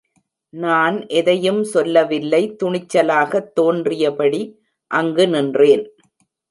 நான் 0.53 1.07
எதையும் 1.07 1.63
சொல்லவில்லை, 1.63 2.55
துணிச்சலாகத் 2.63 3.51
தோன்றியபடி 3.53 4.59
அங்கு 4.87 5.27
நின்றேன். 5.27 5.95